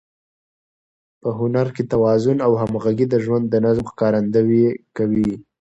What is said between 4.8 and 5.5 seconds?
کوي.